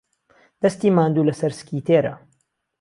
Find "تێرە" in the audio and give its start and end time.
1.87-2.13